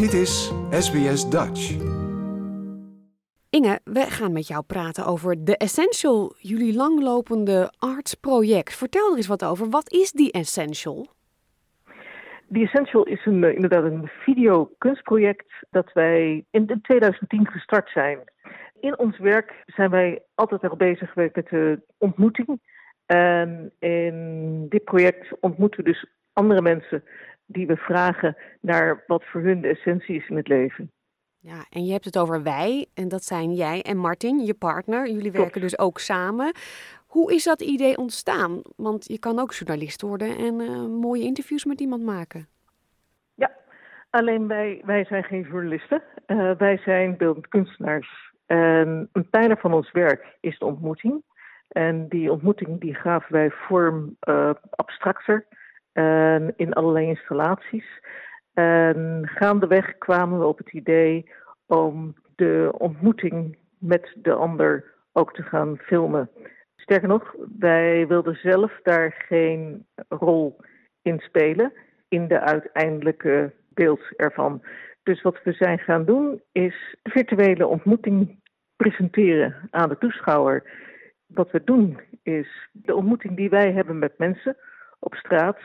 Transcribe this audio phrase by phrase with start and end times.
[0.00, 1.70] Dit is SBS Dutch.
[3.50, 8.76] Inge, we gaan met jou praten over The Essential, jullie langlopende artsproject.
[8.76, 9.68] Vertel er eens wat over.
[9.70, 11.06] Wat is The Essential?
[12.52, 18.18] The Essential is een, eh, inderdaad een videokunstproject dat wij in 2010 gestart zijn.
[18.80, 22.60] In ons werk zijn wij altijd al bezig geweest met de ontmoeting.
[23.06, 27.02] En in dit project ontmoeten we dus andere mensen
[27.52, 30.90] die we vragen naar wat voor hun de essentie is in het leven.
[31.38, 35.10] Ja, en je hebt het over wij, en dat zijn jij en Martin, je partner.
[35.10, 36.52] Jullie werken dus ook samen.
[37.06, 38.62] Hoe is dat idee ontstaan?
[38.76, 42.48] Want je kan ook journalist worden en uh, mooie interviews met iemand maken.
[43.34, 43.50] Ja,
[44.10, 46.02] alleen wij, wij zijn geen journalisten.
[46.26, 48.32] Uh, wij zijn beeldend kunstenaars.
[48.46, 51.22] En een pijler van ons werk is de ontmoeting.
[51.68, 55.46] En die ontmoeting die gaven wij vorm uh, abstracter
[56.56, 58.00] in allerlei installaties.
[58.54, 61.30] En gaandeweg kwamen we op het idee
[61.66, 66.30] om de ontmoeting met de ander ook te gaan filmen.
[66.76, 70.56] Sterker nog, wij wilden zelf daar geen rol
[71.02, 71.72] in spelen
[72.08, 74.62] in de uiteindelijke beeld ervan.
[75.02, 78.38] Dus wat we zijn gaan doen is de virtuele ontmoeting
[78.76, 80.62] presenteren aan de toeschouwer.
[81.26, 84.56] Wat we doen is de ontmoeting die wij hebben met mensen
[84.98, 85.58] op straat.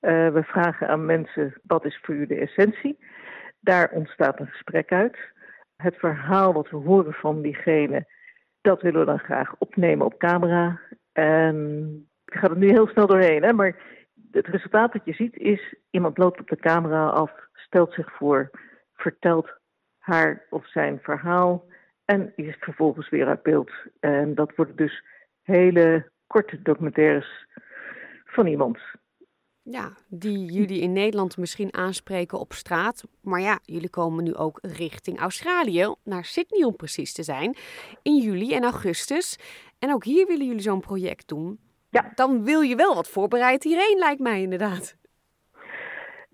[0.00, 2.98] Uh, we vragen aan mensen wat is voor u de essentie.
[3.60, 5.18] Daar ontstaat een gesprek uit.
[5.76, 8.06] Het verhaal wat we horen van diegene,
[8.60, 10.80] dat willen we dan graag opnemen op camera.
[11.12, 11.88] En
[12.24, 13.76] ik ga er nu heel snel doorheen, hè, maar
[14.30, 18.50] het resultaat dat je ziet is: iemand loopt op de camera af, stelt zich voor,
[18.94, 19.58] vertelt
[19.98, 21.64] haar of zijn verhaal
[22.04, 23.70] en is vervolgens weer uit beeld.
[24.00, 25.04] En dat worden dus
[25.42, 27.46] hele korte documentaires
[28.24, 28.78] van iemand.
[29.70, 33.04] Ja, die jullie in Nederland misschien aanspreken op straat.
[33.22, 37.56] Maar ja, jullie komen nu ook richting Australië, naar Sydney om precies te zijn,
[38.02, 39.38] in juli en augustus.
[39.78, 41.58] En ook hier willen jullie zo'n project doen.
[41.90, 42.12] Ja.
[42.14, 44.96] Dan wil je wel wat voorbereid hierheen, lijkt mij inderdaad.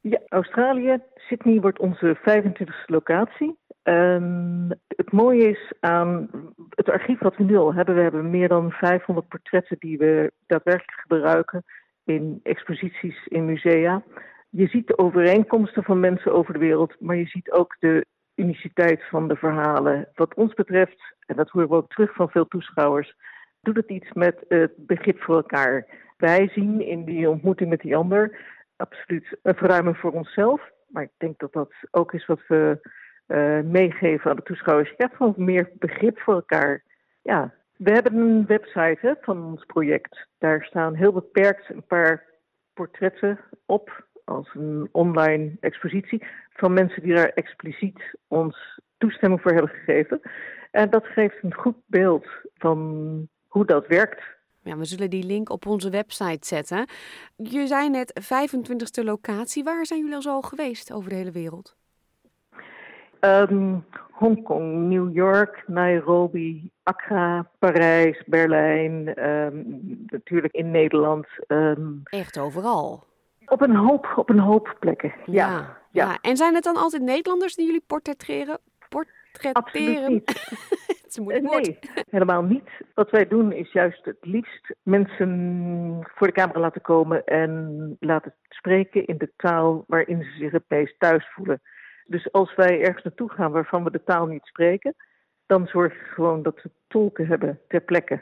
[0.00, 3.58] Ja, Australië, Sydney wordt onze 25e locatie.
[3.82, 6.30] Um, het mooie is aan
[6.74, 10.32] het archief wat we nu al hebben, we hebben meer dan 500 portretten die we
[10.46, 11.64] daadwerkelijk gebruiken
[12.04, 14.02] in exposities in musea.
[14.50, 19.08] Je ziet de overeenkomsten van mensen over de wereld, maar je ziet ook de uniciteit
[19.08, 20.08] van de verhalen.
[20.14, 23.14] Wat ons betreft, en dat horen we ook terug van veel toeschouwers,
[23.60, 25.86] doet het iets met het begrip voor elkaar.
[26.16, 28.38] Wij zien in die ontmoeting met die ander
[28.76, 30.70] absoluut een verruiming voor onszelf.
[30.88, 32.88] Maar ik denk dat dat ook is wat we
[33.26, 34.88] uh, meegeven aan de toeschouwers.
[34.88, 36.82] Je krijgt gewoon meer begrip voor elkaar.
[37.22, 40.26] Ja, we hebben een website van ons project.
[40.38, 42.24] Daar staan heel beperkt een paar
[42.74, 49.70] portretten op als een online expositie van mensen die daar expliciet ons toestemming voor hebben
[49.70, 50.20] gegeven.
[50.70, 54.22] En dat geeft een goed beeld van hoe dat werkt.
[54.62, 56.88] Ja, we zullen die link op onze website zetten.
[57.36, 59.64] Je zei net 25e locatie.
[59.64, 61.79] Waar zijn jullie al zo geweest over de hele wereld?
[63.20, 69.64] Um, Hongkong, New York, Nairobi, Accra, Parijs, Berlijn, um,
[70.06, 71.26] natuurlijk in Nederland.
[71.48, 73.04] Um, Echt overal?
[73.46, 75.48] Op een hoop, op een hoop plekken, ja.
[75.48, 75.76] ja.
[75.90, 76.18] ja.
[76.20, 78.58] En zijn het dan altijd Nederlanders die jullie portretteren?
[78.88, 79.62] portretteren?
[79.62, 80.28] Absoluut niet.
[81.16, 81.78] het nee,
[82.10, 82.70] helemaal niet.
[82.94, 88.34] Wat wij doen is juist het liefst mensen voor de camera laten komen en laten
[88.48, 91.60] spreken in de taal waarin ze zich het meest thuis voelen.
[92.06, 94.94] Dus als wij ergens naartoe gaan waarvan we de taal niet spreken,
[95.46, 98.20] dan zorg ik gewoon dat we tolken hebben ter plekke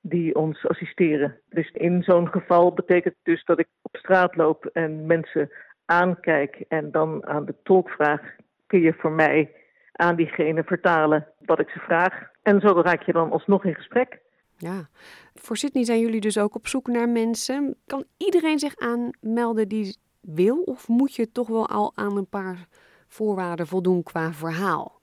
[0.00, 1.40] die ons assisteren.
[1.48, 5.50] Dus in zo'n geval betekent het dus dat ik op straat loop en mensen
[5.84, 8.20] aankijk en dan aan de tolk vraag:
[8.66, 9.54] kun je voor mij
[9.92, 12.30] aan diegene vertalen wat ik ze vraag?
[12.42, 14.20] En zo raak je dan alsnog in gesprek.
[14.56, 14.88] Ja,
[15.34, 17.76] voor Sydney zijn jullie dus ook op zoek naar mensen.
[17.86, 22.66] Kan iedereen zich aanmelden die wil, of moet je toch wel al aan een paar
[23.08, 25.00] voorwaarden voldoen qua verhaal?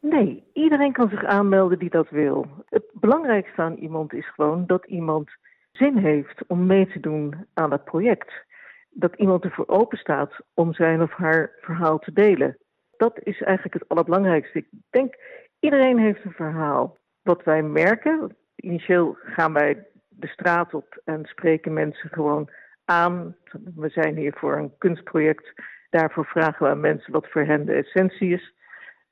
[0.00, 2.46] Nee, iedereen kan zich aanmelden die dat wil.
[2.68, 5.30] Het belangrijkste aan iemand is gewoon dat iemand
[5.72, 8.46] zin heeft om mee te doen aan het project.
[8.90, 12.58] Dat iemand ervoor open staat om zijn of haar verhaal te delen.
[12.96, 14.58] Dat is eigenlijk het allerbelangrijkste.
[14.58, 15.14] Ik denk,
[15.60, 16.96] iedereen heeft een verhaal.
[17.22, 22.50] Wat wij merken, initieel gaan wij de straat op en spreken mensen gewoon
[22.84, 23.36] aan.
[23.74, 25.52] We zijn hier voor een kunstproject
[25.90, 28.54] Daarvoor vragen we aan mensen wat voor hen de essentie is.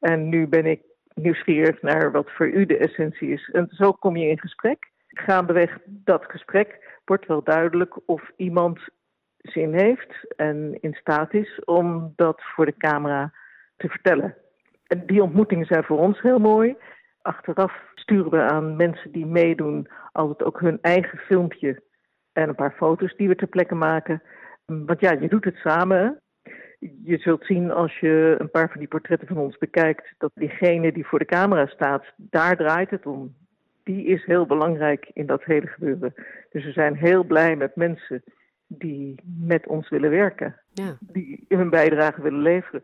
[0.00, 0.82] En nu ben ik
[1.14, 3.50] nieuwsgierig naar wat voor u de essentie is.
[3.52, 4.90] En zo kom je in gesprek.
[5.08, 8.78] Gaandeweg dat gesprek wordt wel duidelijk of iemand
[9.38, 13.32] zin heeft en in staat is om dat voor de camera
[13.76, 14.36] te vertellen.
[14.86, 16.76] En die ontmoetingen zijn voor ons heel mooi.
[17.22, 21.82] Achteraf sturen we aan mensen die meedoen altijd ook hun eigen filmpje
[22.32, 24.22] en een paar foto's die we ter plekke maken.
[24.66, 26.20] Want ja, je doet het samen.
[26.78, 30.92] Je zult zien als je een paar van die portretten van ons bekijkt, dat diegene
[30.92, 33.34] die voor de camera staat, daar draait het om.
[33.84, 36.14] Die is heel belangrijk in dat hele gebeuren.
[36.50, 38.22] Dus we zijn heel blij met mensen
[38.66, 40.96] die met ons willen werken, Ja.
[41.00, 42.82] die hun bijdrage willen leveren.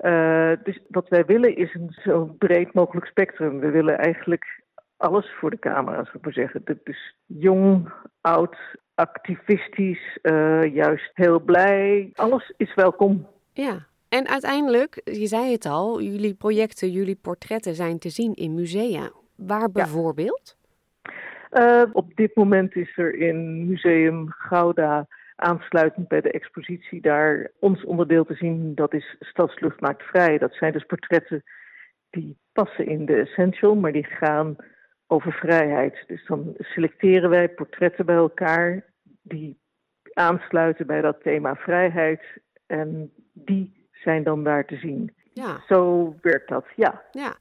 [0.00, 3.60] Uh, dus wat wij willen is een zo breed mogelijk spectrum.
[3.60, 4.62] We willen eigenlijk
[4.96, 6.62] alles voor de camera, zou ik maar zeggen.
[6.84, 8.56] Dus jong, oud,
[8.98, 12.10] activistisch, uh, juist heel blij.
[12.14, 13.26] Alles is welkom.
[13.52, 18.54] Ja, en uiteindelijk, je zei het al, jullie projecten, jullie portretten zijn te zien in
[18.54, 19.10] musea.
[19.34, 20.56] Waar bijvoorbeeld?
[21.50, 21.82] Ja.
[21.82, 25.06] Uh, op dit moment is er in Museum Gouda
[25.36, 28.74] aansluitend bij de expositie daar ons onderdeel te zien.
[28.74, 30.38] Dat is Stadslucht maakt vrij.
[30.38, 31.42] Dat zijn dus portretten
[32.10, 34.56] die passen in de essential, maar die gaan
[35.06, 36.04] over vrijheid.
[36.06, 38.84] Dus dan selecteren wij portretten bij elkaar
[39.28, 39.58] die
[40.12, 42.22] aansluiten bij dat thema vrijheid.
[42.66, 45.14] En die zijn dan daar te zien.
[45.32, 45.60] Ja.
[45.68, 47.02] Zo werkt dat, ja.
[47.10, 47.36] Ja.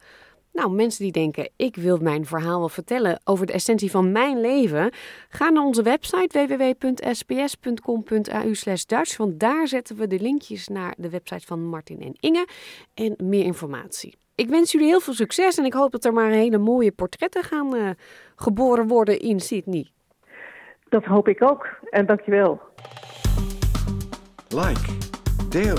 [0.58, 4.42] Nou, mensen die denken, ik wil mijn verhaal wel vertellen over de essentie van mijn
[4.42, 4.92] leven,
[5.30, 8.52] ga naar onze website www.sbs.com.au
[8.86, 12.48] Dutch, want daar zetten we de linkjes naar de website van Martin en Inge
[12.94, 14.18] en meer informatie.
[14.36, 17.44] Ik wens jullie heel veel succes en ik hoop dat er maar hele mooie portretten
[17.44, 17.90] gaan uh,
[18.36, 19.92] geboren worden in Sydney.
[20.90, 22.62] Dat hoop ik ook en dankjewel.
[24.48, 24.98] Like,
[25.50, 25.78] deel,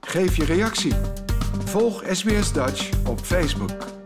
[0.00, 0.94] geef je reactie.
[1.64, 3.99] Volg SBS Dutch op Facebook.